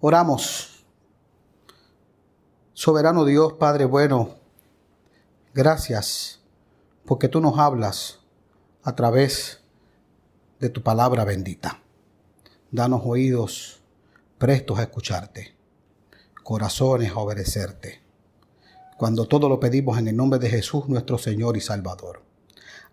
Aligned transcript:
Oramos. 0.00 0.84
Soberano 2.72 3.24
Dios, 3.24 3.54
Padre 3.54 3.84
bueno, 3.84 4.36
gracias 5.52 6.40
porque 7.04 7.26
tú 7.26 7.40
nos 7.40 7.58
hablas 7.58 8.20
a 8.84 8.94
través 8.94 9.60
de 10.60 10.68
tu 10.68 10.84
palabra 10.84 11.24
bendita. 11.24 11.82
Danos 12.70 13.02
oídos 13.04 13.80
prestos 14.38 14.78
a 14.78 14.82
escucharte, 14.82 15.56
corazones 16.44 17.10
a 17.10 17.18
obedecerte, 17.18 18.00
cuando 18.96 19.26
todo 19.26 19.48
lo 19.48 19.58
pedimos 19.58 19.98
en 19.98 20.06
el 20.06 20.16
nombre 20.16 20.38
de 20.38 20.48
Jesús 20.48 20.88
nuestro 20.88 21.18
Señor 21.18 21.56
y 21.56 21.60
Salvador. 21.60 22.22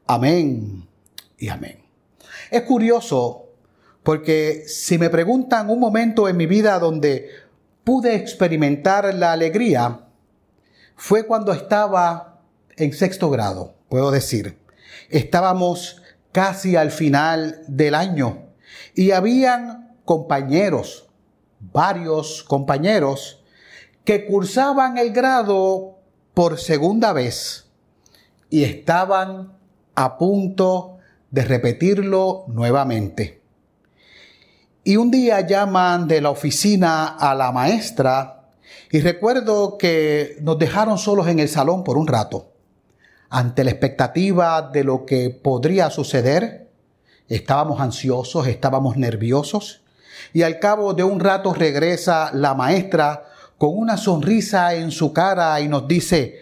Amén 0.07 0.87
y 1.37 1.49
amén. 1.49 1.85
Es 2.49 2.63
curioso 2.63 3.44
porque 4.05 4.65
si 4.67 4.99
me 4.99 5.09
preguntan 5.09 5.71
un 5.71 5.79
momento 5.79 6.29
en 6.29 6.37
mi 6.37 6.45
vida 6.45 6.77
donde 6.77 7.27
pude 7.83 8.13
experimentar 8.13 9.11
la 9.15 9.31
alegría, 9.31 10.01
fue 10.95 11.25
cuando 11.25 11.51
estaba 11.51 12.39
en 12.77 12.93
sexto 12.93 13.31
grado, 13.31 13.73
puedo 13.89 14.11
decir. 14.11 14.59
Estábamos 15.09 16.03
casi 16.31 16.75
al 16.75 16.91
final 16.91 17.63
del 17.67 17.95
año 17.95 18.43
y 18.93 19.09
habían 19.09 19.97
compañeros, 20.05 21.07
varios 21.59 22.43
compañeros, 22.43 23.43
que 24.03 24.27
cursaban 24.27 24.99
el 24.99 25.13
grado 25.13 25.97
por 26.35 26.59
segunda 26.59 27.11
vez 27.11 27.71
y 28.51 28.65
estaban 28.65 29.57
a 29.95 30.19
punto 30.19 30.99
de 31.31 31.43
repetirlo 31.43 32.45
nuevamente. 32.49 33.44
Y 34.87 34.97
un 34.97 35.09
día 35.09 35.41
llaman 35.41 36.07
de 36.07 36.21
la 36.21 36.29
oficina 36.29 37.07
a 37.07 37.33
la 37.33 37.51
maestra 37.51 38.51
y 38.91 38.99
recuerdo 38.99 39.79
que 39.79 40.37
nos 40.41 40.59
dejaron 40.59 40.99
solos 40.99 41.27
en 41.27 41.39
el 41.39 41.49
salón 41.49 41.83
por 41.83 41.97
un 41.97 42.05
rato. 42.05 42.51
Ante 43.31 43.63
la 43.63 43.71
expectativa 43.71 44.61
de 44.61 44.83
lo 44.83 45.03
que 45.03 45.31
podría 45.31 45.89
suceder, 45.89 46.69
estábamos 47.27 47.81
ansiosos, 47.81 48.45
estábamos 48.45 48.95
nerviosos 48.95 49.81
y 50.33 50.43
al 50.43 50.59
cabo 50.59 50.93
de 50.93 51.03
un 51.03 51.19
rato 51.19 51.51
regresa 51.55 52.29
la 52.33 52.53
maestra 52.53 53.25
con 53.57 53.75
una 53.75 53.97
sonrisa 53.97 54.75
en 54.75 54.91
su 54.91 55.11
cara 55.11 55.59
y 55.61 55.67
nos 55.67 55.87
dice, 55.87 56.37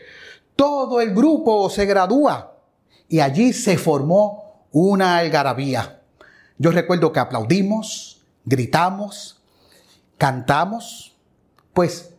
todo 0.58 0.99
el 0.99 1.16
grupo 1.16 1.69
se 1.69 1.86
gradúa. 1.86 2.58
Y 3.08 3.21
allí 3.21 3.53
se 3.53 3.77
formó 3.77 4.66
una 4.73 5.16
algarabía. 5.16 6.02
Yo 6.58 6.71
recuerdo 6.71 7.14
que 7.14 7.21
aplaudimos, 7.21 8.12
gritamos, 8.45 9.41
cantamos, 10.17 11.16
pues 11.73 12.13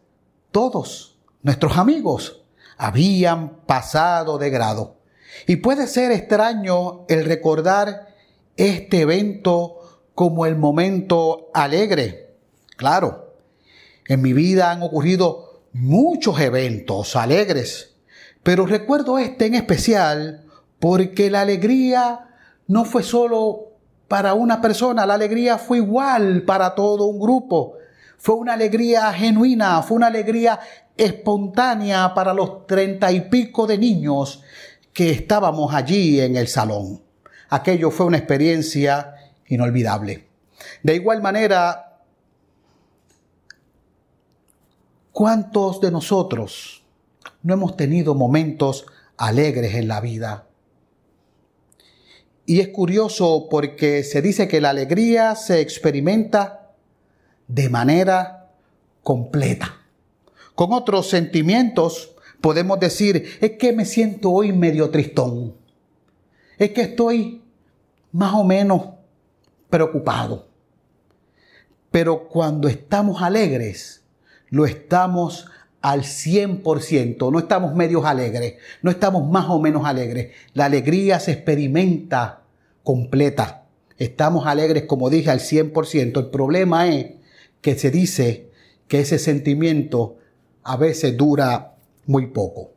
todos 0.50 1.18
nuestros 1.42 1.76
amigos 1.76 2.42
habían 2.76 3.60
pasado 3.66 4.38
de 4.38 4.50
grado. 4.50 4.96
Y 5.46 5.56
puede 5.56 5.86
ser 5.86 6.12
extraño 6.12 7.04
el 7.08 7.24
recordar 7.24 8.14
este 8.56 9.00
evento 9.00 10.02
como 10.14 10.46
el 10.46 10.56
momento 10.56 11.50
alegre. 11.54 12.36
Claro, 12.76 13.34
en 14.06 14.22
mi 14.22 14.32
vida 14.32 14.70
han 14.70 14.82
ocurrido 14.82 15.62
muchos 15.72 16.40
eventos 16.40 17.16
alegres, 17.16 17.94
pero 18.42 18.66
recuerdo 18.66 19.18
este 19.18 19.46
en 19.46 19.54
especial 19.54 20.44
porque 20.78 21.30
la 21.30 21.40
alegría 21.40 22.28
no 22.66 22.84
fue 22.84 23.02
solo 23.02 23.73
para 24.08 24.34
una 24.34 24.60
persona, 24.60 25.06
la 25.06 25.14
alegría 25.14 25.58
fue 25.58 25.78
igual 25.78 26.42
para 26.42 26.74
todo 26.74 27.06
un 27.06 27.18
grupo. 27.18 27.74
Fue 28.18 28.34
una 28.36 28.54
alegría 28.54 29.12
genuina, 29.12 29.82
fue 29.82 29.96
una 29.96 30.06
alegría 30.06 30.60
espontánea 30.96 32.14
para 32.14 32.32
los 32.32 32.66
treinta 32.66 33.10
y 33.12 33.22
pico 33.22 33.66
de 33.66 33.78
niños 33.78 34.42
que 34.92 35.10
estábamos 35.10 35.74
allí 35.74 36.20
en 36.20 36.36
el 36.36 36.48
salón. 36.48 37.02
Aquello 37.50 37.90
fue 37.90 38.06
una 38.06 38.18
experiencia 38.18 39.14
inolvidable. 39.48 40.28
De 40.82 40.94
igual 40.94 41.20
manera, 41.20 41.98
¿cuántos 45.12 45.80
de 45.80 45.90
nosotros 45.90 46.84
no 47.42 47.54
hemos 47.54 47.76
tenido 47.76 48.14
momentos 48.14 48.86
alegres 49.16 49.74
en 49.74 49.88
la 49.88 50.00
vida? 50.00 50.46
Y 52.46 52.60
es 52.60 52.68
curioso 52.68 53.48
porque 53.50 54.02
se 54.02 54.20
dice 54.20 54.48
que 54.48 54.60
la 54.60 54.70
alegría 54.70 55.34
se 55.34 55.60
experimenta 55.60 56.72
de 57.48 57.68
manera 57.68 58.50
completa. 59.02 59.80
Con 60.54 60.72
otros 60.72 61.08
sentimientos 61.08 62.14
podemos 62.40 62.78
decir, 62.78 63.38
es 63.40 63.52
que 63.52 63.72
me 63.72 63.84
siento 63.84 64.30
hoy 64.30 64.52
medio 64.52 64.90
tristón. 64.90 65.54
Es 66.58 66.70
que 66.72 66.82
estoy 66.82 67.42
más 68.12 68.34
o 68.34 68.44
menos 68.44 68.90
preocupado. 69.70 70.46
Pero 71.90 72.28
cuando 72.28 72.68
estamos 72.68 73.22
alegres, 73.22 74.02
lo 74.50 74.66
estamos 74.66 75.46
al 75.84 76.00
100%, 76.00 77.30
no 77.30 77.38
estamos 77.38 77.74
medios 77.74 78.06
alegres, 78.06 78.54
no 78.80 78.90
estamos 78.90 79.30
más 79.30 79.50
o 79.50 79.60
menos 79.60 79.84
alegres. 79.84 80.32
La 80.54 80.64
alegría 80.64 81.20
se 81.20 81.32
experimenta 81.32 82.40
completa. 82.82 83.64
Estamos 83.98 84.46
alegres, 84.46 84.84
como 84.84 85.10
dije, 85.10 85.30
al 85.30 85.40
100%. 85.40 86.18
El 86.18 86.30
problema 86.30 86.88
es 86.88 87.16
que 87.60 87.78
se 87.78 87.90
dice 87.90 88.48
que 88.88 89.00
ese 89.00 89.18
sentimiento 89.18 90.16
a 90.62 90.78
veces 90.78 91.18
dura 91.18 91.74
muy 92.06 92.28
poco. 92.28 92.70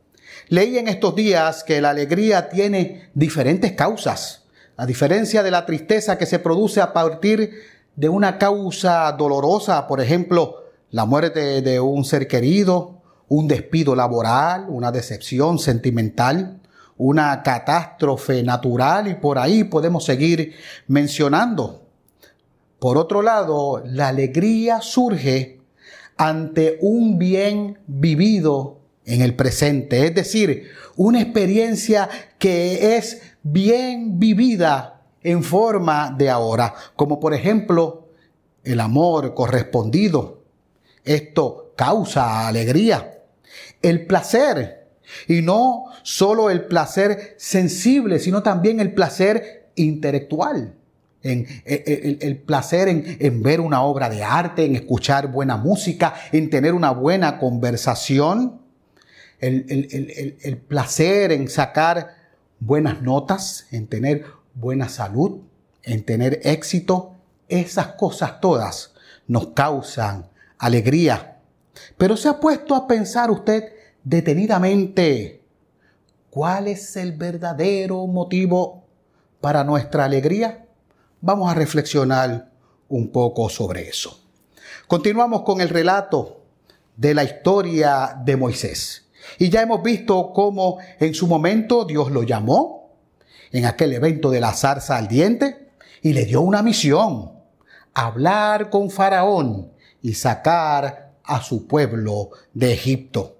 Leí 0.50 0.78
en 0.78 0.90
estos 0.90 1.16
días 1.16 1.64
que 1.64 1.80
la 1.80 1.92
alegría 1.92 2.50
tiene 2.50 3.10
diferentes 3.14 3.72
causas. 3.72 4.44
A 4.76 4.86
diferencia 4.86 5.44
de 5.44 5.52
la 5.52 5.66
tristeza 5.66 6.18
que 6.18 6.26
se 6.26 6.40
produce 6.40 6.82
a 6.82 6.92
partir 6.92 7.54
de 7.96 8.10
una 8.10 8.38
causa 8.38 9.10
dolorosa, 9.14 9.88
por 9.88 10.02
ejemplo, 10.02 10.66
la 10.92 11.06
muerte 11.06 11.62
de 11.62 11.80
un 11.80 12.04
ser 12.04 12.28
querido, 12.28 12.97
un 13.30 13.48
despido 13.48 13.96
laboral, 13.96 14.66
una 14.70 14.92
decepción 14.92 15.60
sentimental, 15.60 16.60
una 16.98 17.44
catástrofe 17.44 18.42
natural 18.44 19.08
y 19.08 19.16
por 19.16 19.38
ahí 19.38 19.64
podemos 19.64 20.06
seguir 20.06 20.56
mencionando. 20.88 21.84
Por 22.80 22.98
otro 22.98 23.22
lado, 23.22 23.84
la 23.86 24.10
alegría 24.10 24.82
surge 24.82 25.60
ante 26.16 26.78
un 26.82 27.18
bien 27.18 27.80
vivido 27.86 28.80
en 29.06 29.22
el 29.22 29.36
presente, 29.36 30.06
es 30.06 30.16
decir, 30.16 30.70
una 30.96 31.22
experiencia 31.22 32.10
que 32.40 32.98
es 32.98 33.22
bien 33.44 34.20
vivida 34.20 35.02
en 35.22 35.44
forma 35.44 36.14
de 36.18 36.30
ahora, 36.30 36.74
como 36.96 37.20
por 37.20 37.34
ejemplo 37.34 38.10
el 38.64 38.80
amor 38.80 39.34
correspondido. 39.34 40.44
Esto 41.04 41.74
causa 41.76 42.48
alegría 42.48 43.17
el 43.90 44.06
placer. 44.06 44.88
Y 45.28 45.42
no 45.42 45.86
solo 46.04 46.50
el 46.50 46.66
placer 46.66 47.36
sensible, 47.38 48.20
sino 48.20 48.44
también 48.44 48.80
el 48.80 48.94
placer 48.94 49.70
intelectual. 49.76 50.74
En, 51.24 51.46
el, 51.66 52.38
placer 52.38 52.88
en, 52.88 53.44
ver 53.44 53.60
una 53.60 53.82
obra 53.82 54.10
de 54.10 54.24
arte, 54.24 54.66
en 54.66 54.76
escuchar 54.76 55.28
buena 55.32 55.58
música, 55.58 56.14
en 56.32 56.50
tener 56.50 56.74
una 56.74 56.92
buena 56.92 57.40
conversación. 57.40 58.62
el 59.40 60.62
placer 60.68 61.32
en 61.32 61.50
sacar 61.50 62.16
buenas 62.60 63.02
notas, 63.02 63.68
en 63.72 63.88
tener 63.88 64.26
buena 64.54 64.90
salud, 64.90 65.42
en 65.84 66.04
tener 66.04 66.40
éxito. 66.44 67.16
Esas 67.50 67.88
cosas 67.94 68.42
todas 68.42 68.94
nos 69.28 69.48
causan 69.48 70.30
alegría. 70.58 71.38
Pero 71.98 72.18
se 72.18 72.30
ha 72.30 72.40
puesto 72.40 72.76
a 72.76 72.88
pensar 72.88 73.32
usted 73.32 73.77
detenidamente 74.08 75.44
cuál 76.30 76.70
es 76.70 76.96
el 76.96 77.12
verdadero 77.12 78.08
motivo 78.08 78.86
para 79.42 79.66
nuestra 79.66 80.06
alegría, 80.06 80.66
vamos 81.20 81.52
a 81.52 81.54
reflexionar 81.54 82.50
un 82.88 83.12
poco 83.12 83.50
sobre 83.50 83.90
eso. 83.90 84.18
Continuamos 84.88 85.42
con 85.42 85.60
el 85.60 85.68
relato 85.68 86.42
de 86.96 87.14
la 87.14 87.26
historia 87.26 88.18
de 88.24 88.38
Moisés. 88.38 89.10
Y 89.40 89.50
ya 89.50 89.62
hemos 89.62 89.84
visto 89.84 90.32
cómo 90.32 90.78
en 91.02 91.14
su 91.14 91.28
momento 91.28 91.84
Dios 91.84 92.10
lo 92.10 92.24
llamó 92.24 92.94
en 93.52 93.66
aquel 93.66 93.92
evento 93.92 94.32
de 94.32 94.40
la 94.40 94.54
zarza 94.54 94.96
al 94.96 95.10
diente 95.10 95.72
y 96.02 96.14
le 96.14 96.24
dio 96.24 96.40
una 96.40 96.64
misión, 96.64 97.34
hablar 97.94 98.70
con 98.70 98.90
Faraón 98.90 99.74
y 100.02 100.14
sacar 100.14 101.12
a 101.26 101.42
su 101.42 101.68
pueblo 101.68 102.30
de 102.54 102.72
Egipto 102.72 103.37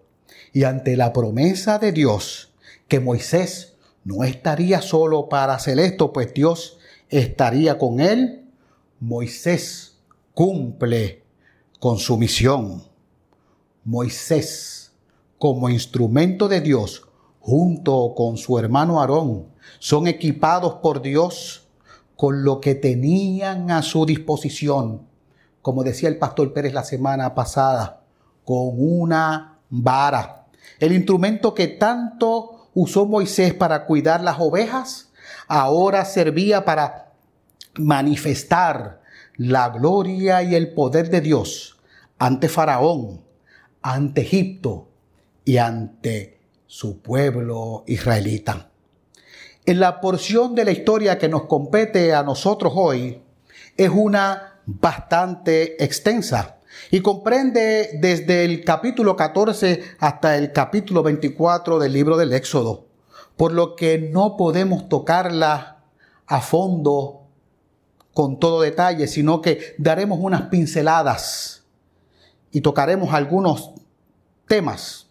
y 0.54 0.64
ante 0.64 0.96
la 0.96 1.14
promesa 1.14 1.80
de 1.80 1.92
Dios 1.92 2.54
que 2.88 3.00
Moisés 3.00 3.76
no 4.04 4.24
estaría 4.24 4.82
solo 4.82 5.28
para 5.30 5.54
hacer 5.54 5.80
esto, 5.80 6.14
pues 6.14 6.34
Dios 6.34 6.78
estaría 7.10 7.78
con 7.78 8.00
él, 8.00 8.46
Moisés 9.00 9.98
cumple 10.34 11.24
con 11.80 11.98
su 11.98 12.18
misión. 12.18 12.84
Moisés, 13.84 14.94
como 15.38 15.70
instrumento 15.70 16.48
de 16.48 16.62
Dios, 16.62 17.08
junto 17.40 18.14
con 18.16 18.38
su 18.38 18.58
hermano 18.60 19.00
Aarón, 19.00 19.48
son 19.80 20.08
equipados 20.08 20.76
por 20.76 21.02
Dios 21.02 21.68
con 22.16 22.44
lo 22.44 22.60
que 22.60 22.76
tenían 22.76 23.70
a 23.72 23.82
su 23.84 24.06
disposición, 24.06 25.08
como 25.62 25.84
decía 25.84 26.10
el 26.10 26.18
pastor 26.18 26.52
Pérez 26.54 26.74
la 26.74 26.84
semana 26.84 27.36
pasada, 27.36 28.02
con 28.44 28.72
una 28.78 29.57
vara. 29.70 30.46
El 30.80 30.94
instrumento 30.94 31.54
que 31.54 31.68
tanto 31.68 32.70
usó 32.74 33.06
Moisés 33.06 33.54
para 33.54 33.86
cuidar 33.86 34.22
las 34.22 34.40
ovejas, 34.40 35.10
ahora 35.48 36.06
servía 36.06 36.66
para 36.66 37.14
manifestar 37.76 39.02
la 39.36 39.70
gloria 39.70 40.44
y 40.44 40.56
el 40.56 40.74
poder 40.74 41.10
de 41.10 41.22
Dios 41.22 41.78
ante 42.20 42.50
Faraón, 42.50 43.22
ante 43.82 44.22
Egipto 44.22 44.90
y 45.46 45.58
ante 45.58 46.40
su 46.66 47.02
pueblo 47.02 47.84
israelita. 47.88 48.70
En 49.66 49.80
la 49.80 50.02
porción 50.02 50.56
de 50.56 50.66
la 50.66 50.72
historia 50.72 51.18
que 51.18 51.30
nos 51.30 51.44
compete 51.44 52.14
a 52.14 52.24
nosotros 52.24 52.74
hoy 52.76 53.22
es 53.76 53.90
una 53.90 54.62
bastante 54.66 55.84
extensa 55.84 56.57
y 56.92 57.02
comprende 57.02 57.98
desde 58.00 58.46
el 58.46 58.64
capítulo 58.64 59.16
14 59.16 59.84
hasta 60.00 60.38
el 60.38 60.52
capítulo 60.52 61.04
24 61.04 61.80
del 61.80 61.94
libro 61.94 62.18
del 62.18 62.34
Éxodo, 62.34 62.88
por 63.36 63.52
lo 63.52 63.76
que 63.76 63.98
no 63.98 64.38
podemos 64.38 64.90
tocarla 64.90 65.84
a 66.26 66.42
fondo 66.42 67.22
con 68.14 68.40
todo 68.40 68.62
detalle, 68.62 69.08
sino 69.08 69.42
que 69.42 69.76
daremos 69.78 70.20
unas 70.22 70.44
pinceladas 70.44 71.64
y 72.52 72.62
tocaremos 72.62 73.14
algunos 73.14 73.72
temas. 74.48 75.08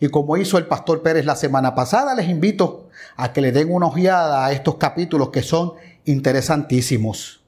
Y 0.00 0.08
como 0.08 0.36
hizo 0.36 0.58
el 0.58 0.66
pastor 0.66 1.02
Pérez 1.02 1.24
la 1.24 1.36
semana 1.36 1.74
pasada, 1.74 2.14
les 2.14 2.28
invito 2.28 2.88
a 3.16 3.32
que 3.32 3.40
le 3.40 3.52
den 3.52 3.72
una 3.72 3.86
ojeada 3.86 4.44
a 4.44 4.52
estos 4.52 4.74
capítulos 4.76 5.30
que 5.30 5.42
son 5.42 5.74
interesantísimos. 6.04 7.42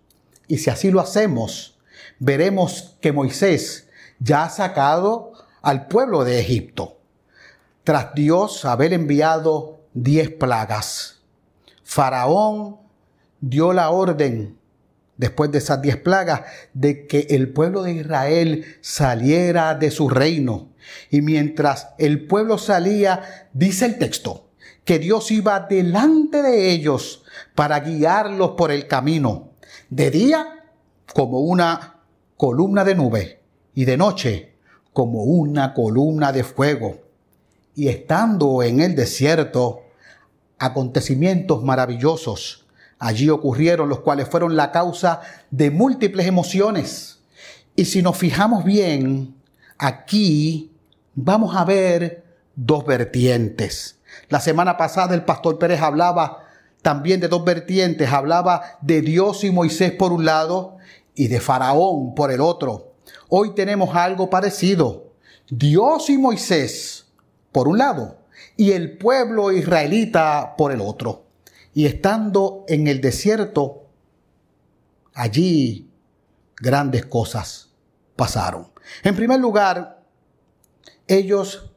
Y 0.46 0.58
si 0.58 0.70
así 0.70 0.90
lo 0.90 1.00
hacemos, 1.00 1.74
veremos 2.19 2.96
que 3.00 3.12
Moisés 3.12 3.88
ya 4.19 4.44
ha 4.44 4.50
sacado 4.50 5.32
al 5.62 5.87
pueblo 5.87 6.25
de 6.25 6.40
Egipto, 6.40 6.99
tras 7.84 8.14
Dios 8.14 8.64
haber 8.64 8.93
enviado 8.93 9.81
diez 9.93 10.31
plagas. 10.31 11.22
Faraón 11.82 12.78
dio 13.40 13.72
la 13.72 13.90
orden 13.90 14.58
después 15.16 15.50
de 15.52 15.58
esas 15.58 15.81
diez 15.81 15.96
plagas, 15.96 16.43
de 16.72 17.06
que 17.06 17.26
el 17.31 17.52
pueblo 17.52 17.82
de 17.82 17.93
Israel 17.93 18.64
saliera 18.81 19.75
de 19.75 19.90
su 19.90 20.08
reino. 20.08 20.70
Y 21.10 21.20
mientras 21.20 21.88
el 21.99 22.26
pueblo 22.26 22.58
salía, 22.58 23.49
dice 23.52 23.87
el 23.87 23.99
texto, 23.99 24.49
que 24.84 24.99
Dios 24.99 25.31
iba 25.31 25.60
delante 25.60 26.43
de 26.43 26.70
ellos 26.70 27.25
para 27.55 27.81
guiarlos 27.81 28.50
por 28.50 28.70
el 28.70 28.87
camino. 28.87 29.52
De 29.88 30.10
día, 30.10 30.64
como 31.14 31.40
una 31.40 31.94
columna 32.44 32.85
de 32.85 32.94
nube, 32.94 33.41
y 33.75 33.87
de 33.87 33.96
noche, 33.96 34.52
como 34.93 35.23
una 35.23 35.73
columna 35.73 36.31
de 36.31 36.44
fuego. 36.44 36.99
Y 37.75 37.88
estando 37.88 38.62
en 38.62 38.81
el 38.81 38.94
desierto, 38.94 39.81
acontecimientos 40.58 41.64
maravillosos 41.64 42.67
allí 42.99 43.31
ocurrieron, 43.31 43.88
los 43.88 44.00
cuales 44.00 44.29
fueron 44.29 44.56
la 44.56 44.73
causa 44.73 45.23
de 45.50 45.70
múltiples 45.70 46.26
emociones. 46.26 47.20
Y 47.76 47.87
si 47.87 48.02
nos 48.02 48.19
fijamos 48.19 48.62
bien, 48.62 49.35
aquí 49.79 50.70
vamos 51.14 51.56
a 51.56 51.64
ver 51.64 52.25
dos 52.56 52.85
vertientes. 52.85 54.00
La 54.29 54.41
semana 54.41 54.76
pasada 54.76 55.14
el 55.14 55.25
pastor 55.25 55.58
Pérez 55.58 55.81
hablaba 55.81 56.44
también 56.82 57.20
de 57.20 57.29
dos 57.29 57.43
vertientes, 57.43 58.12
hablaba 58.12 58.76
de 58.82 59.00
Dios 59.00 59.44
y 59.44 59.50
Moisés 59.50 59.93
por 59.93 60.12
un 60.12 60.26
lado 60.26 60.74
y 61.14 61.28
de 61.28 61.40
Faraón 61.40 62.14
por 62.14 62.31
el 62.31 62.40
otro. 62.40 62.94
Hoy 63.28 63.55
tenemos 63.55 63.94
algo 63.94 64.31
parecido. 64.31 65.12
Dios 65.49 66.11
y 66.11 66.19
Moisés 66.19 67.06
por 67.52 67.69
un 67.69 67.78
lado 67.78 68.19
y 68.56 68.72
el 68.72 68.99
pueblo 68.99 69.52
israelita 69.52 70.55
por 70.56 70.72
el 70.72 70.81
otro. 70.81 71.26
Y 71.72 71.87
estando 71.87 72.64
en 72.69 72.87
el 72.87 73.00
desierto, 73.00 73.88
allí 75.12 75.90
grandes 76.56 77.06
cosas 77.06 77.70
pasaron. 78.17 78.70
En 79.02 79.17
primer 79.17 79.40
lugar, 79.40 80.02
ellos 81.06 81.72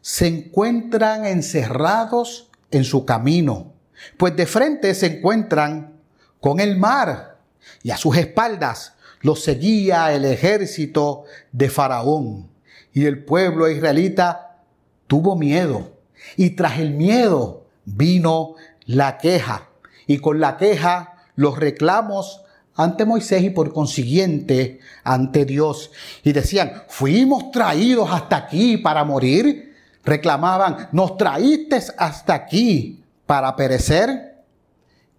se 0.00 0.26
encuentran 0.26 1.24
encerrados 1.24 2.50
en 2.70 2.84
su 2.84 3.06
camino, 3.06 3.72
pues 4.18 4.36
de 4.36 4.46
frente 4.46 4.94
se 4.94 5.18
encuentran 5.18 6.00
con 6.40 6.60
el 6.60 6.76
mar 6.76 7.33
y 7.82 7.90
a 7.90 7.96
sus 7.96 8.16
espaldas 8.16 8.94
los 9.20 9.42
seguía 9.42 10.12
el 10.12 10.24
ejército 10.24 11.24
de 11.52 11.70
Faraón. 11.70 12.50
Y 12.92 13.06
el 13.06 13.24
pueblo 13.24 13.68
israelita 13.68 14.58
tuvo 15.06 15.36
miedo 15.36 15.92
y 16.36 16.50
tras 16.50 16.78
el 16.78 16.92
miedo 16.92 17.66
vino 17.84 18.54
la 18.86 19.18
queja 19.18 19.68
y 20.06 20.18
con 20.18 20.40
la 20.40 20.56
queja 20.56 21.14
los 21.36 21.58
reclamos 21.58 22.42
ante 22.76 23.04
Moisés 23.04 23.42
y 23.42 23.50
por 23.50 23.72
consiguiente 23.72 24.80
ante 25.04 25.44
Dios. 25.44 25.90
Y 26.22 26.32
decían, 26.32 26.84
fuimos 26.88 27.50
traídos 27.50 28.10
hasta 28.10 28.36
aquí 28.36 28.76
para 28.76 29.04
morir. 29.04 29.74
Reclamaban, 30.04 30.88
nos 30.92 31.16
traíste 31.16 31.80
hasta 31.96 32.34
aquí 32.34 33.02
para 33.26 33.54
perecer. 33.56 34.42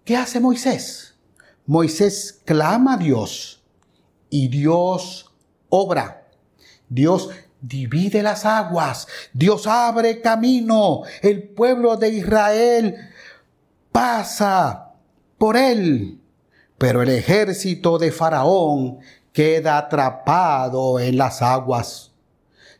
¿Qué 0.04 0.16
hace 0.16 0.38
Moisés? 0.38 1.15
Moisés 1.66 2.40
clama 2.44 2.94
a 2.94 2.96
Dios 2.96 3.62
y 4.30 4.48
Dios 4.48 5.32
obra. 5.68 6.28
Dios 6.88 7.30
divide 7.60 8.22
las 8.22 8.44
aguas. 8.44 9.08
Dios 9.32 9.66
abre 9.66 10.20
camino. 10.20 11.02
El 11.22 11.42
pueblo 11.42 11.96
de 11.96 12.10
Israel 12.10 12.96
pasa 13.90 14.94
por 15.38 15.56
él. 15.56 16.20
Pero 16.78 17.02
el 17.02 17.08
ejército 17.08 17.98
de 17.98 18.12
Faraón 18.12 18.98
queda 19.32 19.78
atrapado 19.78 21.00
en 21.00 21.16
las 21.16 21.42
aguas. 21.42 22.12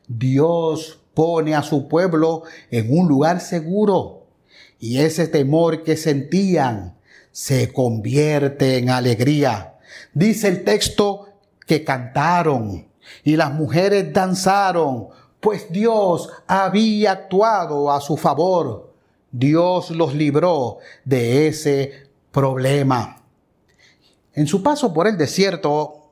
Dios 0.07 1.01
pone 1.15 1.55
a 1.55 1.63
su 1.63 1.89
pueblo 1.89 2.43
en 2.71 2.97
un 2.97 3.09
lugar 3.09 3.41
seguro 3.41 4.27
y 4.79 4.99
ese 4.99 5.27
temor 5.27 5.83
que 5.83 5.97
sentían 5.97 6.97
se 7.37 7.71
convierte 7.71 8.79
en 8.79 8.89
alegría. 8.89 9.75
Dice 10.15 10.49
el 10.49 10.65
texto 10.65 11.29
que 11.67 11.85
cantaron 11.85 12.89
y 13.25 13.37
las 13.37 13.53
mujeres 13.53 14.11
danzaron, 14.11 15.09
pues 15.39 15.71
Dios 15.71 16.31
había 16.47 17.13
actuado 17.13 17.93
a 17.93 18.01
su 18.01 18.17
favor. 18.17 18.95
Dios 19.31 19.91
los 19.91 20.15
libró 20.15 20.79
de 21.05 21.49
ese 21.49 22.09
problema. 22.33 23.21
En 24.33 24.47
su 24.47 24.63
paso 24.63 24.95
por 24.95 25.07
el 25.07 25.19
desierto, 25.19 26.09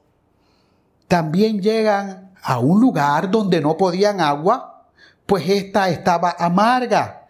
también 1.08 1.62
llegan 1.62 2.34
a 2.42 2.58
un 2.58 2.82
lugar 2.82 3.30
donde 3.30 3.62
no 3.62 3.78
podían 3.78 4.20
agua, 4.20 4.88
pues 5.24 5.48
esta 5.48 5.88
estaba 5.88 6.36
amarga. 6.38 7.28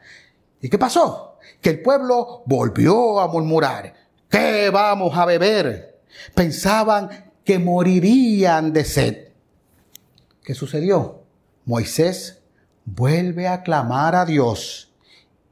¿Y 0.60 0.68
qué 0.68 0.78
pasó? 0.78 1.33
Que 1.64 1.70
el 1.70 1.80
pueblo 1.80 2.42
volvió 2.44 3.20
a 3.20 3.26
murmurar, 3.26 3.94
¿qué 4.28 4.68
vamos 4.68 5.16
a 5.16 5.24
beber? 5.24 6.02
Pensaban 6.34 7.32
que 7.42 7.58
morirían 7.58 8.70
de 8.70 8.84
sed. 8.84 9.28
¿Qué 10.44 10.52
sucedió? 10.52 11.22
Moisés 11.64 12.42
vuelve 12.84 13.48
a 13.48 13.62
clamar 13.62 14.14
a 14.14 14.26
Dios 14.26 14.92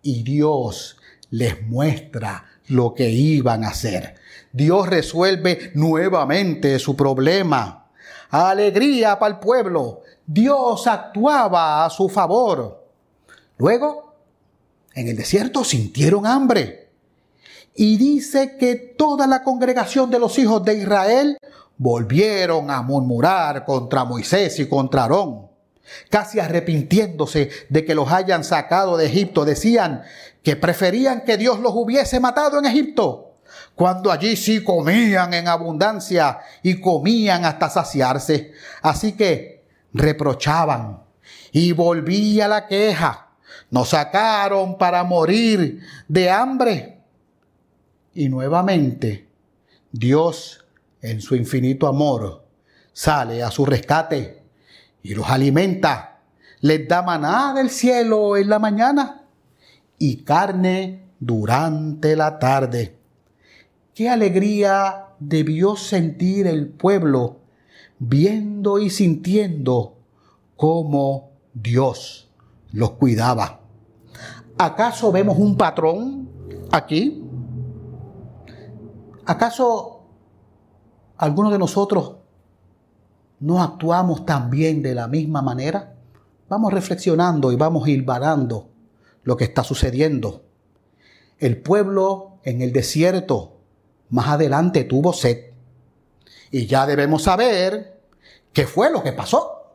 y 0.02 0.22
Dios 0.22 0.98
les 1.30 1.66
muestra 1.66 2.44
lo 2.66 2.92
que 2.92 3.08
iban 3.08 3.64
a 3.64 3.68
hacer. 3.68 4.16
Dios 4.52 4.86
resuelve 4.88 5.70
nuevamente 5.72 6.78
su 6.78 6.94
problema. 6.94 7.90
Alegría 8.28 9.18
para 9.18 9.36
el 9.36 9.40
pueblo. 9.40 10.02
Dios 10.26 10.86
actuaba 10.86 11.86
a 11.86 11.88
su 11.88 12.10
favor. 12.10 12.86
Luego, 13.56 14.11
en 14.94 15.08
el 15.08 15.16
desierto 15.16 15.64
sintieron 15.64 16.26
hambre. 16.26 16.90
Y 17.74 17.96
dice 17.96 18.56
que 18.58 18.74
toda 18.76 19.26
la 19.26 19.42
congregación 19.42 20.10
de 20.10 20.18
los 20.18 20.38
hijos 20.38 20.64
de 20.64 20.74
Israel 20.74 21.38
volvieron 21.78 22.70
a 22.70 22.82
murmurar 22.82 23.64
contra 23.64 24.04
Moisés 24.04 24.58
y 24.58 24.68
contra 24.68 25.02
Aarón 25.02 25.52
casi 26.10 26.40
arrepintiéndose 26.40 27.50
de 27.68 27.84
que 27.84 27.94
los 27.94 28.10
hayan 28.10 28.44
sacado 28.44 28.96
de 28.96 29.06
Egipto, 29.06 29.44
decían 29.44 30.02
que 30.42 30.56
preferían 30.56 31.22
que 31.24 31.36
Dios 31.36 31.60
los 31.60 31.72
hubiese 31.74 32.20
matado 32.20 32.58
en 32.58 32.66
Egipto 32.66 33.34
cuando 33.74 34.10
allí 34.10 34.36
sí 34.36 34.62
comían 34.62 35.34
en 35.34 35.48
abundancia 35.48 36.40
y 36.62 36.80
comían 36.80 37.44
hasta 37.44 37.70
saciarse. 37.70 38.52
Así 38.82 39.12
que 39.12 39.64
reprochaban 39.92 41.02
y 41.52 41.72
volvía 41.72 42.48
la 42.48 42.66
queja. 42.66 43.31
Nos 43.72 43.88
sacaron 43.88 44.76
para 44.76 45.02
morir 45.02 45.80
de 46.06 46.30
hambre. 46.30 47.00
Y 48.12 48.28
nuevamente 48.28 49.26
Dios, 49.90 50.66
en 51.00 51.22
su 51.22 51.34
infinito 51.34 51.86
amor, 51.86 52.44
sale 52.92 53.42
a 53.42 53.50
su 53.50 53.64
rescate 53.64 54.42
y 55.02 55.14
los 55.14 55.26
alimenta. 55.30 56.20
Les 56.60 56.86
da 56.86 57.00
maná 57.00 57.54
del 57.54 57.70
cielo 57.70 58.36
en 58.36 58.50
la 58.50 58.58
mañana 58.58 59.24
y 59.98 60.18
carne 60.18 61.08
durante 61.18 62.14
la 62.14 62.38
tarde. 62.38 62.98
Qué 63.94 64.10
alegría 64.10 65.06
debió 65.18 65.76
sentir 65.76 66.46
el 66.46 66.68
pueblo 66.68 67.40
viendo 67.98 68.78
y 68.78 68.90
sintiendo 68.90 69.96
cómo 70.56 71.30
Dios 71.54 72.28
los 72.70 72.90
cuidaba. 72.92 73.61
¿Acaso 74.58 75.10
vemos 75.10 75.38
un 75.38 75.56
patrón 75.56 76.28
aquí? 76.70 77.24
¿Acaso 79.24 80.04
algunos 81.16 81.52
de 81.52 81.58
nosotros 81.58 82.16
no 83.40 83.62
actuamos 83.62 84.24
también 84.26 84.82
de 84.82 84.94
la 84.94 85.08
misma 85.08 85.42
manera? 85.42 85.94
Vamos 86.48 86.72
reflexionando 86.72 87.50
y 87.52 87.56
vamos 87.56 87.88
hilvanando 87.88 88.68
lo 89.24 89.36
que 89.36 89.44
está 89.44 89.64
sucediendo. 89.64 90.42
El 91.38 91.60
pueblo 91.60 92.38
en 92.44 92.62
el 92.62 92.72
desierto 92.72 93.56
más 94.10 94.28
adelante 94.28 94.84
tuvo 94.84 95.12
sed. 95.12 95.52
Y 96.50 96.66
ya 96.66 96.86
debemos 96.86 97.22
saber 97.22 98.02
qué 98.52 98.66
fue 98.66 98.90
lo 98.90 99.02
que 99.02 99.12
pasó. 99.12 99.72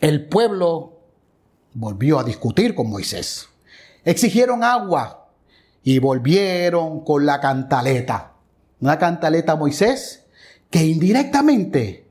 El 0.00 0.28
pueblo 0.28 0.95
volvió 1.76 2.18
a 2.18 2.24
discutir 2.24 2.74
con 2.74 2.88
Moisés. 2.88 3.48
Exigieron 4.02 4.64
agua 4.64 5.28
y 5.82 5.98
volvieron 5.98 7.04
con 7.04 7.26
la 7.26 7.38
cantaleta. 7.38 8.32
Una 8.80 8.98
cantaleta 8.98 9.52
a 9.52 9.56
Moisés 9.56 10.24
que 10.70 10.84
indirectamente 10.84 12.08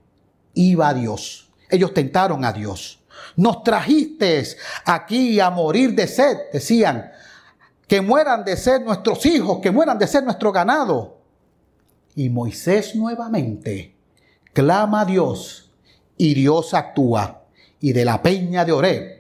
iba 0.54 0.90
a 0.90 0.94
Dios. 0.94 1.50
Ellos 1.70 1.94
tentaron 1.94 2.46
a 2.46 2.54
Dios. 2.54 3.04
Nos 3.36 3.64
trajiste 3.64 4.44
aquí 4.86 5.40
a 5.40 5.50
morir 5.50 5.96
de 5.96 6.08
sed, 6.08 6.38
decían. 6.54 7.12
Que 7.88 8.02
mueran 8.02 8.44
de 8.44 8.58
sed 8.58 8.82
nuestros 8.82 9.26
hijos, 9.26 9.60
que 9.62 9.72
mueran 9.72 9.98
de 9.98 10.08
sed 10.08 10.24
nuestro 10.24 10.52
ganado. 10.52 11.22
Y 12.16 12.30
Moisés 12.30 12.96
nuevamente 12.96 13.96
clama 14.54 15.02
a 15.02 15.06
Dios 15.06 15.72
y 16.18 16.36
Dios 16.36 16.74
actúa. 16.74 17.46
Y 17.80 17.94
de 17.94 18.06
la 18.06 18.22
peña 18.22 18.64
de 18.64 18.72
Oreb 18.72 19.15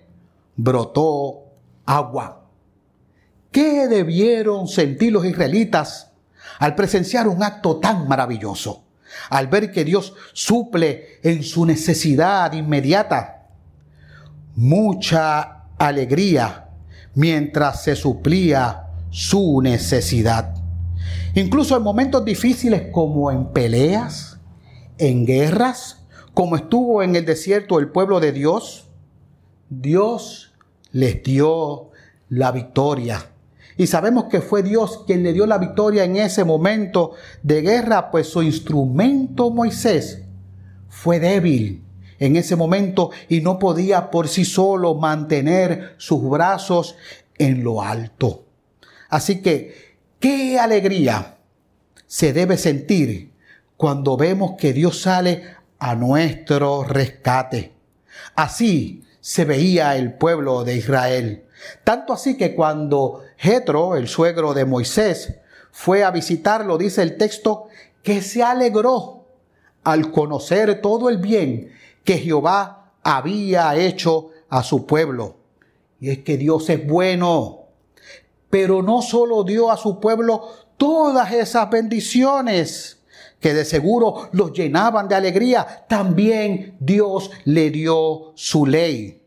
brotó 0.55 1.45
agua. 1.85 2.47
¿Qué 3.51 3.87
debieron 3.87 4.67
sentir 4.67 5.13
los 5.13 5.25
israelitas 5.25 6.11
al 6.59 6.75
presenciar 6.75 7.27
un 7.27 7.43
acto 7.43 7.77
tan 7.77 8.07
maravilloso? 8.07 8.83
Al 9.29 9.47
ver 9.47 9.71
que 9.71 9.85
Dios 9.85 10.13
suple 10.33 11.19
en 11.23 11.43
su 11.43 11.65
necesidad 11.65 12.51
inmediata 12.53 13.35
mucha 14.55 15.65
alegría 15.77 16.69
mientras 17.13 17.83
se 17.83 17.95
suplía 17.95 18.87
su 19.09 19.61
necesidad. 19.61 20.55
Incluso 21.35 21.75
en 21.75 21.83
momentos 21.83 22.23
difíciles 22.23 22.89
como 22.91 23.31
en 23.31 23.51
peleas, 23.51 24.39
en 24.97 25.25
guerras, 25.25 26.05
como 26.33 26.55
estuvo 26.55 27.03
en 27.03 27.15
el 27.15 27.25
desierto 27.25 27.79
el 27.79 27.89
pueblo 27.89 28.19
de 28.19 28.31
Dios, 28.31 28.89
Dios 29.69 30.44
les 30.95 31.21
dio 31.23 31.91
la 32.29 32.53
victoria. 32.53 33.31
Y 33.75 33.87
sabemos 33.87 34.25
que 34.25 34.39
fue 34.39 34.63
Dios 34.63 35.03
quien 35.05 35.23
le 35.23 35.33
dio 35.33 35.45
la 35.45 35.57
victoria 35.57 36.05
en 36.05 36.15
ese 36.15 36.45
momento 36.45 37.11
de 37.43 37.61
guerra, 37.61 38.11
pues 38.11 38.27
su 38.29 38.41
instrumento 38.41 39.49
Moisés 39.49 40.21
fue 40.87 41.19
débil 41.19 41.83
en 42.17 42.37
ese 42.37 42.55
momento 42.55 43.11
y 43.27 43.41
no 43.41 43.59
podía 43.59 44.09
por 44.09 44.29
sí 44.29 44.45
solo 44.45 44.95
mantener 44.95 45.95
sus 45.97 46.29
brazos 46.29 46.95
en 47.37 47.61
lo 47.61 47.81
alto. 47.81 48.45
Así 49.09 49.41
que, 49.41 49.97
qué 50.17 50.57
alegría 50.57 51.39
se 52.07 52.31
debe 52.31 52.55
sentir 52.55 53.33
cuando 53.75 54.15
vemos 54.15 54.53
que 54.57 54.71
Dios 54.71 55.01
sale 55.01 55.43
a 55.77 55.93
nuestro 55.93 56.85
rescate. 56.85 57.73
Así 58.33 59.03
se 59.25 59.43
veía 59.43 59.97
el 59.97 60.13
pueblo 60.13 60.63
de 60.63 60.75
Israel. 60.75 61.45
Tanto 61.83 62.13
así 62.13 62.37
que 62.37 62.53
cuando 62.53 63.23
Jetro, 63.37 63.95
el 63.95 64.07
suegro 64.07 64.53
de 64.53 64.65
Moisés, 64.65 65.39
fue 65.71 66.03
a 66.03 66.11
visitarlo, 66.11 66.77
dice 66.77 67.01
el 67.01 67.17
texto, 67.17 67.65
que 68.03 68.21
se 68.21 68.43
alegró 68.43 69.25
al 69.83 70.11
conocer 70.11 70.79
todo 70.79 71.09
el 71.09 71.17
bien 71.17 71.71
que 72.03 72.19
Jehová 72.19 72.91
había 73.01 73.75
hecho 73.75 74.29
a 74.47 74.61
su 74.61 74.85
pueblo. 74.85 75.37
Y 75.99 76.11
es 76.11 76.19
que 76.19 76.37
Dios 76.37 76.69
es 76.69 76.85
bueno, 76.85 77.61
pero 78.51 78.83
no 78.83 79.01
solo 79.01 79.43
dio 79.43 79.71
a 79.71 79.77
su 79.77 79.99
pueblo 79.99 80.49
todas 80.77 81.31
esas 81.31 81.67
bendiciones 81.71 82.99
que 83.39 83.53
de 83.53 83.65
seguro 83.65 84.29
los 84.31 84.53
llenaban 84.53 85.07
de 85.07 85.15
alegría, 85.15 85.85
también 85.87 86.75
Dios 86.79 87.31
le 87.43 87.69
dio 87.69 88.33
su 88.35 88.65
ley. 88.65 89.21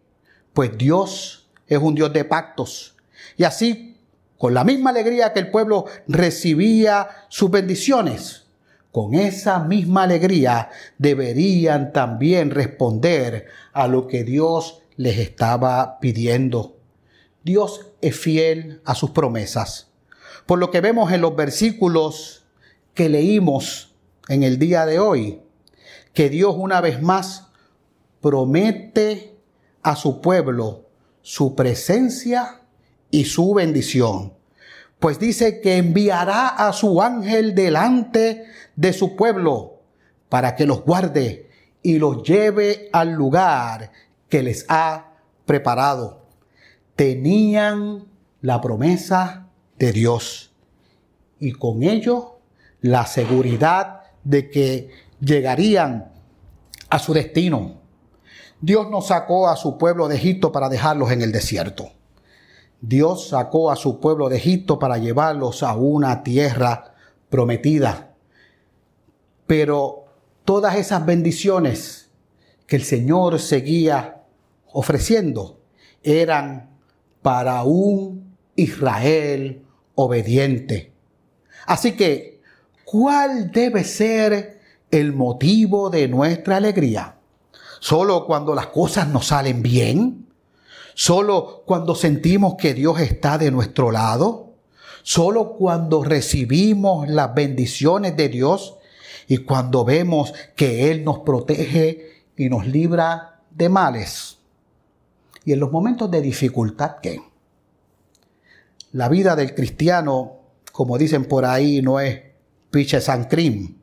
Pues 0.53 0.77
Dios 0.77 1.49
es 1.67 1.79
un 1.79 1.95
Dios 1.95 2.13
de 2.13 2.25
pactos. 2.25 2.97
Y 3.37 3.45
así, 3.45 3.97
con 4.37 4.55
la 4.55 4.65
misma 4.65 4.91
alegría 4.91 5.33
que 5.33 5.41
el 5.41 5.51
pueblo 5.51 5.87
recibía 6.07 7.09
sus 7.29 7.51
bendiciones, 7.51 8.47
con 8.91 9.15
esa 9.15 9.61
misma 9.61 10.05
alegría 10.05 10.71
deberían 10.97 11.93
también 11.93 12.51
responder 12.51 13.47
a 13.73 13.87
lo 13.87 14.07
que 14.07 14.25
Dios 14.25 14.83
les 14.97 15.19
estaba 15.19 16.01
pidiendo. 16.01 16.77
Dios 17.45 17.93
es 18.01 18.19
fiel 18.19 18.81
a 18.85 18.95
sus 18.95 19.11
promesas. 19.11 19.89
Por 20.47 20.59
lo 20.59 20.71
que 20.71 20.81
vemos 20.81 21.13
en 21.13 21.21
los 21.21 21.37
versículos 21.37 22.47
que 22.95 23.09
leímos 23.09 23.88
en 24.29 24.43
el 24.43 24.59
día 24.59 24.87
de 24.87 24.99
hoy, 24.99 25.43
que 26.13 26.29
Dios 26.29 26.55
una 26.57 26.81
vez 26.81 27.03
más 27.03 27.49
promete 28.21 29.37
a 29.83 29.97
su 29.97 30.21
pueblo 30.21 30.87
su 31.23 31.55
presencia 31.55 32.63
y 33.11 33.25
su 33.25 33.55
bendición 33.55 34.39
pues 34.99 35.19
dice 35.19 35.61
que 35.61 35.77
enviará 35.77 36.49
a 36.49 36.73
su 36.73 37.01
ángel 37.01 37.55
delante 37.55 38.47
de 38.75 38.93
su 38.93 39.15
pueblo 39.15 39.83
para 40.29 40.57
que 40.57 40.67
los 40.67 40.83
guarde 40.83 41.49
y 41.83 41.99
los 41.99 42.23
lleve 42.23 42.89
al 42.93 43.13
lugar 43.13 43.93
que 44.29 44.43
les 44.43 44.67
ha 44.69 45.13
preparado. 45.47 46.27
Tenían 46.97 48.07
la 48.41 48.61
promesa 48.61 49.49
de 49.79 49.93
Dios 49.93 50.53
y 51.39 51.53
con 51.53 51.85
ello 51.85 52.41
la 52.81 53.07
seguridad 53.07 53.98
de 54.25 54.51
que 54.51 54.91
llegarían 55.21 56.13
a 56.89 56.99
su 56.99 57.13
destino. 57.15 57.81
Dios 58.61 58.91
nos 58.91 59.09
sacó 59.09 59.49
a 59.49 59.57
su 59.57 59.79
pueblo 59.79 60.09
de 60.09 60.17
Egipto 60.17 60.51
para 60.53 60.69
dejarlos 60.69 61.11
en 61.13 61.23
el 61.23 61.33
desierto. 61.33 61.93
Dios 62.81 63.29
sacó 63.29 63.71
a 63.71 63.77
su 63.77 64.01
pueblo 64.01 64.29
de 64.29 64.37
Egipto 64.37 64.79
para 64.79 64.99
llevarlos 64.99 65.63
a 65.63 65.75
una 65.75 66.23
tierra 66.23 66.95
prometida. 67.29 68.15
Pero 69.47 70.05
todas 70.45 70.77
esas 70.77 71.05
bendiciones 71.05 72.11
que 72.67 72.77
el 72.77 72.85
Señor 72.85 73.41
seguía 73.41 74.23
ofreciendo 74.73 75.61
eran 76.03 76.71
para 77.23 77.63
un 77.65 78.37
Israel 78.55 79.65
obediente. 79.95 80.93
Así 81.67 81.93
que, 81.97 82.38
¿cuál 82.91 83.53
debe 83.53 83.85
ser 83.85 84.61
el 84.91 85.13
motivo 85.13 85.91
de 85.91 86.09
nuestra 86.09 86.57
alegría? 86.57 87.17
¿Solo 87.81 88.25
cuando 88.25 88.55
las 88.55 88.69
cosas 88.69 89.09
nos 89.09 89.27
salen 89.27 89.63
bien? 89.63 90.27
Solo 90.95 91.65
cuando 91.67 91.95
sentimos 91.95 92.55
que 92.55 92.73
Dios 92.73 92.99
está 93.01 93.37
de 93.37 93.51
nuestro 93.51 93.91
lado. 93.91 94.55
Solo 95.03 95.53
cuando 95.53 96.03
recibimos 96.03 97.09
las 97.09 97.35
bendiciones 97.35 98.17
de 98.17 98.31
Dios 98.31 98.77
y 99.27 99.39
cuando 99.39 99.85
vemos 99.85 100.33
que 100.57 100.91
Él 100.91 101.05
nos 101.05 101.19
protege 101.19 102.25
y 102.39 102.49
nos 102.49 102.67
libra 102.67 103.43
de 103.51 103.69
males. 103.69 104.39
Y 105.45 105.53
en 105.53 105.61
los 105.61 105.71
momentos 105.71 106.11
de 106.11 106.23
dificultad, 106.23 106.97
¿qué? 107.03 107.21
La 108.93 109.11
vida 109.11 109.37
del 109.37 109.55
cristiano 109.55 110.39
como 110.79 110.97
dicen 110.97 111.25
por 111.25 111.45
ahí, 111.45 111.83
no 111.83 111.99
es 111.99 112.21
piche 112.71 113.01
san 113.01 113.25
cream. 113.25 113.77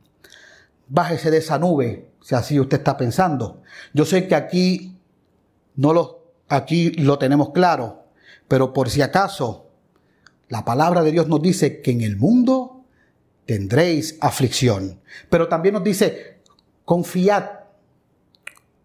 Bájese 0.88 1.30
de 1.30 1.38
esa 1.38 1.58
nube, 1.58 2.10
si 2.20 2.34
así 2.34 2.60
usted 2.60 2.78
está 2.78 2.96
pensando. 2.96 3.62
Yo 3.92 4.04
sé 4.04 4.28
que 4.28 4.34
aquí 4.34 4.96
no 5.74 5.92
lo, 5.92 6.32
aquí 6.48 6.90
lo 6.90 7.18
tenemos 7.18 7.50
claro, 7.50 8.04
pero 8.48 8.72
por 8.72 8.88
si 8.90 9.02
acaso, 9.02 9.70
la 10.48 10.64
palabra 10.64 11.02
de 11.02 11.12
Dios 11.12 11.28
nos 11.28 11.42
dice 11.42 11.82
que 11.82 11.90
en 11.90 12.02
el 12.02 12.16
mundo 12.16 12.84
tendréis 13.46 14.16
aflicción. 14.20 15.00
Pero 15.28 15.48
también 15.48 15.74
nos 15.74 15.84
dice, 15.84 16.40
confiad, 16.84 17.44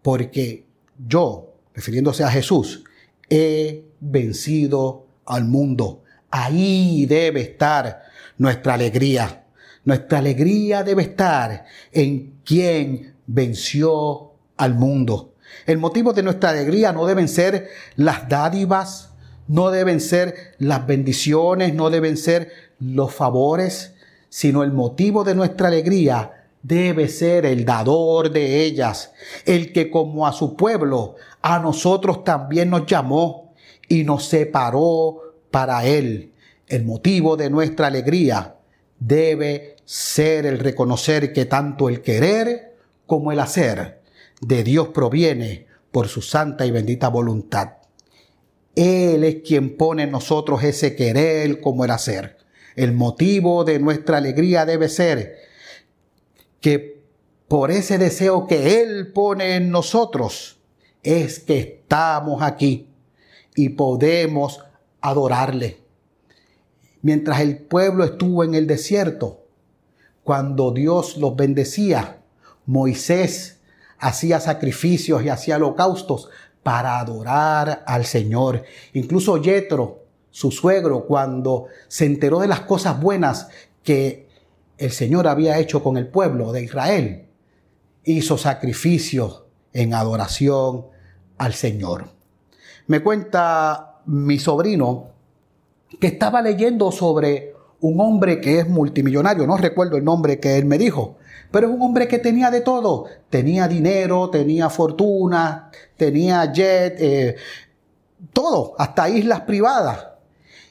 porque 0.02 0.66
yo, 1.06 1.54
refiriéndose 1.74 2.24
a 2.24 2.30
Jesús, 2.30 2.84
he 3.30 3.84
vencido 4.00 5.06
al 5.24 5.44
mundo. 5.44 6.02
Ahí 6.30 7.06
debe 7.06 7.42
estar 7.42 8.02
nuestra 8.38 8.74
alegría. 8.74 9.41
Nuestra 9.84 10.18
alegría 10.18 10.84
debe 10.84 11.02
estar 11.02 11.64
en 11.90 12.40
quien 12.44 13.14
venció 13.26 14.32
al 14.56 14.74
mundo. 14.74 15.34
El 15.66 15.78
motivo 15.78 16.12
de 16.12 16.22
nuestra 16.22 16.50
alegría 16.50 16.92
no 16.92 17.06
deben 17.06 17.28
ser 17.28 17.68
las 17.96 18.28
dádivas, 18.28 19.10
no 19.48 19.70
deben 19.70 20.00
ser 20.00 20.54
las 20.58 20.86
bendiciones, 20.86 21.74
no 21.74 21.90
deben 21.90 22.16
ser 22.16 22.52
los 22.78 23.12
favores, 23.12 23.94
sino 24.28 24.62
el 24.62 24.72
motivo 24.72 25.24
de 25.24 25.34
nuestra 25.34 25.68
alegría 25.68 26.46
debe 26.62 27.08
ser 27.08 27.44
el 27.44 27.64
dador 27.64 28.30
de 28.30 28.62
ellas, 28.62 29.12
el 29.44 29.72
que 29.72 29.90
como 29.90 30.26
a 30.26 30.32
su 30.32 30.56
pueblo, 30.56 31.16
a 31.42 31.58
nosotros 31.58 32.22
también 32.24 32.70
nos 32.70 32.86
llamó 32.86 33.52
y 33.88 34.04
nos 34.04 34.24
separó 34.26 35.18
para 35.50 35.84
él. 35.84 36.32
El 36.68 36.84
motivo 36.84 37.36
de 37.36 37.50
nuestra 37.50 37.88
alegría 37.88 38.56
debe 38.98 39.71
ser 39.84 40.46
el 40.46 40.58
reconocer 40.58 41.32
que 41.32 41.44
tanto 41.44 41.88
el 41.88 42.02
querer 42.02 42.76
como 43.06 43.32
el 43.32 43.40
hacer 43.40 44.00
de 44.40 44.64
Dios 44.64 44.88
proviene 44.88 45.66
por 45.90 46.08
su 46.08 46.22
santa 46.22 46.66
y 46.66 46.70
bendita 46.70 47.08
voluntad. 47.08 47.74
Él 48.74 49.24
es 49.24 49.36
quien 49.46 49.76
pone 49.76 50.04
en 50.04 50.10
nosotros 50.10 50.64
ese 50.64 50.96
querer 50.96 51.60
como 51.60 51.84
el 51.84 51.90
hacer. 51.90 52.38
El 52.74 52.92
motivo 52.92 53.64
de 53.64 53.78
nuestra 53.78 54.16
alegría 54.16 54.64
debe 54.64 54.88
ser 54.88 55.36
que 56.60 57.02
por 57.48 57.70
ese 57.70 57.98
deseo 57.98 58.46
que 58.46 58.80
Él 58.80 59.12
pone 59.12 59.56
en 59.56 59.70
nosotros 59.70 60.58
es 61.02 61.40
que 61.40 61.58
estamos 61.58 62.42
aquí 62.42 62.88
y 63.54 63.70
podemos 63.70 64.60
adorarle. 65.02 65.78
Mientras 67.02 67.40
el 67.40 67.58
pueblo 67.58 68.04
estuvo 68.04 68.44
en 68.44 68.54
el 68.54 68.66
desierto, 68.66 69.41
cuando 70.24 70.70
Dios 70.70 71.16
los 71.16 71.36
bendecía, 71.36 72.20
Moisés 72.66 73.60
hacía 73.98 74.40
sacrificios 74.40 75.22
y 75.24 75.28
hacía 75.28 75.56
holocaustos 75.56 76.28
para 76.62 76.98
adorar 76.98 77.82
al 77.86 78.04
Señor. 78.04 78.64
Incluso 78.92 79.38
Yetro, 79.38 80.04
su 80.30 80.50
suegro, 80.50 81.06
cuando 81.06 81.66
se 81.88 82.06
enteró 82.06 82.40
de 82.40 82.48
las 82.48 82.60
cosas 82.60 83.00
buenas 83.00 83.48
que 83.82 84.28
el 84.78 84.90
Señor 84.90 85.28
había 85.28 85.58
hecho 85.58 85.82
con 85.82 85.96
el 85.96 86.08
pueblo 86.08 86.52
de 86.52 86.64
Israel, 86.64 87.26
hizo 88.04 88.38
sacrificios 88.38 89.44
en 89.72 89.94
adoración 89.94 90.86
al 91.38 91.54
Señor. 91.54 92.10
Me 92.86 93.02
cuenta 93.02 94.00
mi 94.06 94.38
sobrino 94.38 95.10
que 96.00 96.08
estaba 96.08 96.42
leyendo 96.42 96.90
sobre 96.90 97.51
un 97.82 98.00
hombre 98.00 98.40
que 98.40 98.60
es 98.60 98.68
multimillonario, 98.68 99.46
no 99.46 99.56
recuerdo 99.56 99.96
el 99.96 100.04
nombre 100.04 100.38
que 100.38 100.56
él 100.56 100.64
me 100.64 100.78
dijo, 100.78 101.16
pero 101.50 101.68
es 101.68 101.74
un 101.74 101.82
hombre 101.82 102.06
que 102.08 102.18
tenía 102.18 102.50
de 102.50 102.60
todo, 102.60 103.06
tenía 103.28 103.66
dinero, 103.66 104.30
tenía 104.30 104.70
fortuna, 104.70 105.70
tenía 105.96 106.50
jet, 106.52 106.94
eh, 106.98 107.36
todo, 108.32 108.74
hasta 108.78 109.08
islas 109.08 109.40
privadas. 109.40 110.06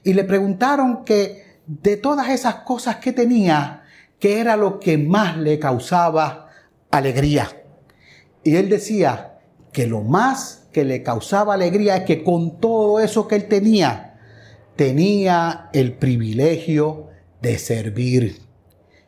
Y 0.03 0.13
le 0.13 0.23
preguntaron 0.23 1.03
que 1.03 1.59
de 1.67 1.97
todas 1.97 2.29
esas 2.29 2.55
cosas 2.55 2.95
que 2.95 3.11
tenía, 3.11 3.83
qué 4.17 4.39
era 4.39 4.55
lo 4.55 4.79
que 4.79 4.97
más 4.97 5.37
le 5.37 5.59
causaba 5.59 6.47
alegría. 6.91 7.49
Y 8.43 8.55
él 8.55 8.69
decía 8.69 9.37
que 9.73 9.85
lo 9.85 10.01
más 10.01 10.67
que 10.71 10.85
le 10.85 11.03
causaba 11.03 11.55
alegría 11.55 11.97
es 11.97 12.03
que 12.05 12.23
con 12.23 12.59
todo 12.59 13.01
eso 13.01 13.27
que 13.27 13.35
él 13.35 13.47
tenía, 13.49 14.10
tenía 14.75 15.69
el 15.73 15.93
privilegio 15.93 17.07
de 17.41 17.57
servir. 17.57 18.41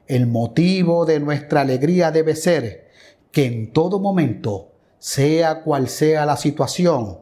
El 0.08 0.28
motivo 0.28 1.06
de 1.06 1.20
nuestra 1.20 1.62
alegría 1.62 2.12
debe 2.12 2.36
ser 2.36 2.90
que 3.32 3.46
en 3.46 3.72
todo 3.72 4.00
momento, 4.00 4.72
sea 5.00 5.62
cual 5.62 5.90
sea 5.90 6.26
la 6.26 6.38
situación, 6.38 7.20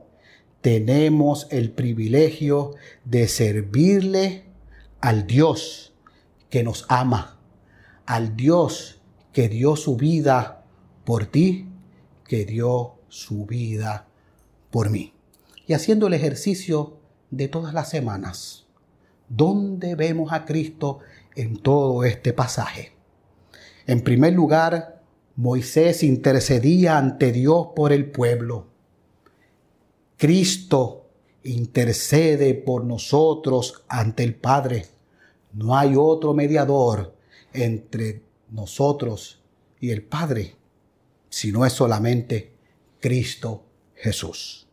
tenemos 0.61 1.47
el 1.49 1.71
privilegio 1.71 2.75
de 3.05 3.27
servirle 3.27 4.43
al 4.99 5.25
Dios 5.25 5.93
que 6.49 6.63
nos 6.63 6.85
ama 6.89 7.41
al 8.11 8.35
Dios 8.35 8.99
que 9.31 9.47
dio 9.47 9.77
su 9.77 9.95
vida 9.95 10.65
por 11.05 11.27
ti, 11.27 11.69
que 12.27 12.43
dio 12.43 12.95
su 13.07 13.45
vida 13.45 14.07
por 14.69 14.89
mí. 14.89 15.13
Y 15.65 15.71
haciendo 15.73 16.07
el 16.07 16.13
ejercicio 16.13 16.97
de 17.31 17.47
todas 17.47 17.73
las 17.73 17.89
semanas, 17.89 18.67
¿dónde 19.27 19.95
vemos 19.95 20.31
a 20.33 20.45
Cristo 20.45 20.99
en 21.35 21.57
todo 21.57 22.03
este 22.03 22.33
pasaje? 22.33 22.91
En 23.87 24.01
primer 24.01 24.33
lugar, 24.33 25.01
Moisés 25.35 26.03
intercedía 26.03 26.97
ante 26.97 27.31
Dios 27.31 27.69
por 27.75 27.93
el 27.93 28.11
pueblo. 28.11 28.67
Cristo 30.17 31.09
intercede 31.43 32.53
por 32.53 32.83
nosotros 32.83 33.83
ante 33.87 34.23
el 34.23 34.35
Padre. 34.35 34.85
No 35.53 35.75
hay 35.75 35.95
otro 35.95 36.33
mediador 36.33 37.15
entre 37.53 38.23
nosotros 38.49 39.41
y 39.79 39.89
el 39.89 40.03
Padre, 40.03 40.55
si 41.29 41.51
no 41.51 41.65
es 41.65 41.73
solamente 41.73 42.53
Cristo 42.99 43.65
Jesús. 43.95 44.67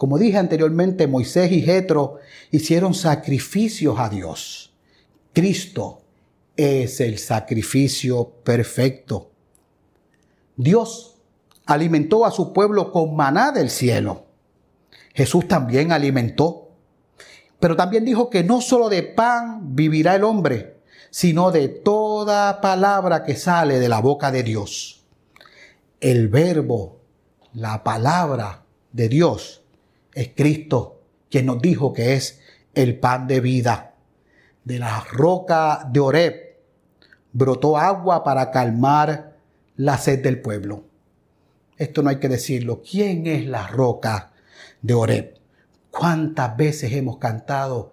Como 0.00 0.16
dije 0.16 0.38
anteriormente, 0.38 1.06
Moisés 1.06 1.52
y 1.52 1.60
Jetro 1.60 2.20
hicieron 2.50 2.94
sacrificios 2.94 3.98
a 3.98 4.08
Dios. 4.08 4.72
Cristo 5.34 6.00
es 6.56 7.02
el 7.02 7.18
sacrificio 7.18 8.30
perfecto. 8.42 9.30
Dios 10.56 11.18
alimentó 11.66 12.24
a 12.24 12.30
su 12.30 12.54
pueblo 12.54 12.92
con 12.92 13.14
maná 13.14 13.52
del 13.52 13.68
cielo. 13.68 14.24
Jesús 15.12 15.46
también 15.46 15.92
alimentó. 15.92 16.70
Pero 17.58 17.76
también 17.76 18.06
dijo 18.06 18.30
que 18.30 18.42
no 18.42 18.62
solo 18.62 18.88
de 18.88 19.02
pan 19.02 19.76
vivirá 19.76 20.14
el 20.14 20.24
hombre, 20.24 20.80
sino 21.10 21.50
de 21.50 21.68
toda 21.68 22.62
palabra 22.62 23.22
que 23.22 23.36
sale 23.36 23.78
de 23.78 23.90
la 23.90 24.00
boca 24.00 24.32
de 24.32 24.44
Dios. 24.44 25.04
El 26.00 26.28
verbo, 26.28 27.02
la 27.52 27.84
palabra 27.84 28.64
de 28.92 29.10
Dios, 29.10 29.59
es 30.14 30.30
Cristo, 30.34 31.02
quien 31.30 31.46
nos 31.46 31.60
dijo 31.60 31.92
que 31.92 32.14
es 32.14 32.40
el 32.74 32.98
pan 32.98 33.26
de 33.26 33.40
vida. 33.40 33.94
De 34.64 34.78
la 34.78 35.00
roca 35.10 35.88
de 35.90 36.00
Oreb 36.00 36.56
brotó 37.32 37.78
agua 37.78 38.22
para 38.24 38.50
calmar 38.50 39.36
la 39.76 39.98
sed 39.98 40.22
del 40.22 40.40
pueblo. 40.40 40.84
Esto 41.76 42.02
no 42.02 42.10
hay 42.10 42.16
que 42.16 42.28
decirlo. 42.28 42.82
¿Quién 42.82 43.26
es 43.26 43.46
la 43.46 43.66
roca 43.66 44.32
de 44.82 44.94
Oreb? 44.94 45.38
¿Cuántas 45.90 46.56
veces 46.56 46.92
hemos 46.92 47.18
cantado 47.18 47.92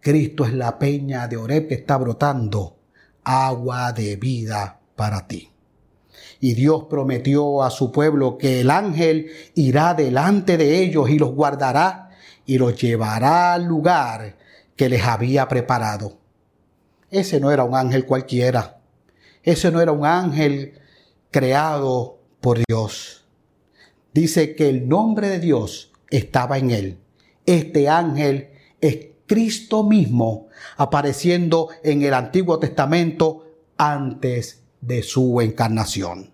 Cristo 0.00 0.46
es 0.46 0.54
la 0.54 0.78
peña 0.78 1.28
de 1.28 1.36
Oreb 1.36 1.68
que 1.68 1.74
está 1.74 1.98
brotando 1.98 2.78
agua 3.22 3.92
de 3.92 4.16
vida 4.16 4.80
para 4.96 5.26
ti. 5.26 5.50
Y 6.40 6.54
Dios 6.54 6.84
prometió 6.88 7.62
a 7.62 7.70
su 7.70 7.92
pueblo 7.92 8.38
que 8.38 8.60
el 8.60 8.70
ángel 8.70 9.30
irá 9.54 9.94
delante 9.94 10.56
de 10.56 10.82
ellos 10.82 11.10
y 11.10 11.18
los 11.18 11.34
guardará 11.34 12.10
y 12.46 12.58
los 12.58 12.80
llevará 12.80 13.54
al 13.54 13.64
lugar 13.64 14.36
que 14.76 14.88
les 14.88 15.04
había 15.04 15.46
preparado. 15.48 16.18
Ese 17.10 17.40
no 17.40 17.50
era 17.50 17.64
un 17.64 17.74
ángel 17.74 18.06
cualquiera. 18.06 18.80
Ese 19.42 19.70
no 19.70 19.80
era 19.80 19.92
un 19.92 20.06
ángel 20.06 20.80
creado 21.30 22.18
por 22.40 22.58
Dios. 22.66 23.24
Dice 24.12 24.54
que 24.54 24.68
el 24.68 24.88
nombre 24.88 25.28
de 25.28 25.38
Dios 25.38 25.92
estaba 26.10 26.58
en 26.58 26.70
él. 26.70 26.98
Este 27.46 27.88
ángel 27.88 28.50
es 28.80 29.08
Cristo 29.26 29.84
mismo 29.84 30.48
apareciendo 30.76 31.68
en 31.84 32.02
el 32.02 32.14
Antiguo 32.14 32.58
Testamento 32.58 33.44
antes 33.76 34.59
de 34.80 35.02
su 35.02 35.40
encarnación. 35.40 36.32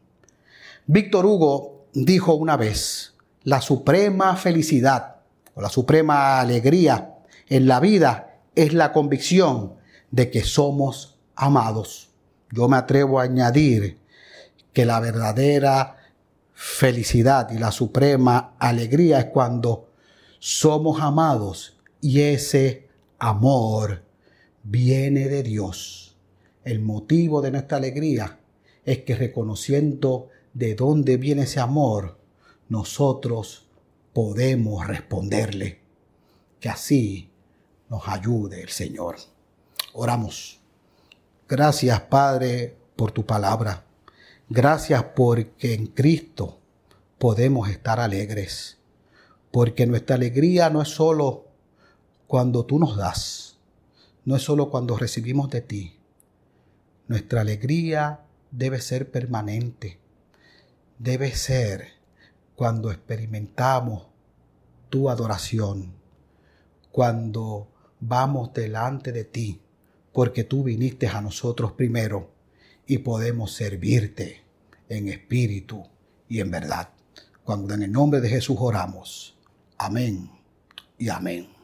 Víctor 0.87 1.27
Hugo 1.27 1.87
dijo 1.93 2.35
una 2.35 2.57
vez, 2.57 3.15
la 3.43 3.61
suprema 3.61 4.37
felicidad 4.37 5.17
o 5.55 5.63
la 5.63 5.69
suprema 5.69 6.41
alegría 6.41 7.15
en 7.49 7.67
la 7.67 7.81
vida 7.81 8.41
es 8.55 8.73
la 8.73 8.93
convicción 8.93 9.75
de 10.11 10.31
que 10.31 10.45
somos 10.45 11.19
amados. 11.35 12.11
Yo 12.51 12.69
me 12.69 12.77
atrevo 12.77 13.21
a 13.21 13.25
añadir 13.25 13.99
que 14.73 14.85
la 14.85 15.01
verdadera 15.01 15.97
felicidad 16.53 17.51
y 17.51 17.59
la 17.59 17.73
suprema 17.73 18.55
alegría 18.59 19.19
es 19.21 19.25
cuando 19.27 19.91
somos 20.39 21.01
amados 21.01 21.77
y 22.01 22.21
ese 22.21 22.89
amor 23.19 24.03
viene 24.63 25.29
de 25.29 25.43
Dios. 25.43 26.06
El 26.67 26.81
motivo 26.81 27.43
de 27.43 27.53
nuestra 27.53 27.77
alegría 27.77 28.41
es 28.85 29.05
que 29.05 29.15
reconociendo 29.15 30.31
de 30.53 30.75
dónde 30.75 31.17
viene 31.17 31.43
ese 31.43 31.61
amor, 31.61 32.19
nosotros 32.69 33.69
podemos 34.13 34.85
responderle. 34.85 35.79
Que 36.59 36.69
así 36.69 37.31
nos 37.89 38.09
ayude 38.09 38.63
el 38.63 38.71
Señor. 38.71 39.15
Oramos. 39.93 40.59
Gracias, 41.49 42.01
Padre, 42.01 42.77
por 42.97 43.13
tu 43.13 43.25
palabra. 43.25 43.85
Gracias 44.49 45.05
porque 45.15 45.73
en 45.73 45.87
Cristo 45.87 46.59
podemos 47.19 47.69
estar 47.69 48.01
alegres. 48.01 48.79
Porque 49.53 49.87
nuestra 49.87 50.17
alegría 50.17 50.69
no 50.69 50.83
es 50.83 50.89
solo 50.89 51.45
cuando 52.27 52.67
tú 52.67 52.81
nos 52.81 52.97
das, 52.97 53.57
no 54.25 54.35
es 54.35 54.43
solo 54.43 54.69
cuando 54.69 54.97
recibimos 54.97 55.49
de 55.49 55.61
ti. 55.61 55.96
Nuestra 57.09 57.43
alegría 57.43 58.21
debe 58.51 58.81
ser 58.81 59.11
permanente. 59.11 59.99
Debe 60.99 61.35
ser 61.35 61.89
cuando 62.55 62.91
experimentamos 62.91 64.09
tu 64.89 65.11
adoración, 65.11 65.93
cuando 66.91 67.69
vamos 68.01 68.53
delante 68.55 69.13
de 69.13 69.25
ti, 69.25 69.61
porque 70.13 70.45
tú 70.45 70.65
viniste 70.65 71.07
a 71.07 71.21
nosotros 71.21 71.73
primero 71.73 72.31
y 72.87 72.99
podemos 72.99 73.53
servirte 73.53 74.43
en 74.89 75.09
espíritu 75.09 75.85
y 76.29 76.41
en 76.41 76.51
verdad. 76.51 76.89
Cuando 77.45 77.75
en 77.75 77.83
el 77.83 77.93
nombre 77.93 78.21
de 78.21 78.29
Jesús 78.29 78.57
oramos. 78.59 79.37
Amén 79.79 80.31
y 80.99 81.09
amén. 81.09 81.56